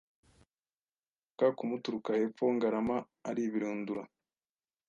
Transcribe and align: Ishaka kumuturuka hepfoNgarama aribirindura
Ishaka 1.29 1.57
kumuturuka 1.57 2.09
hepfoNgarama 2.21 2.97
aribirindura 3.29 4.03